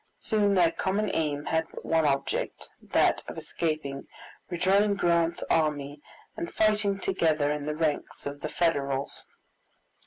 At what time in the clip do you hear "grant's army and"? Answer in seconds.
4.95-6.51